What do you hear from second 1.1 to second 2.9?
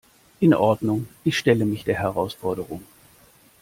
ich stelle mich der Herausforderung.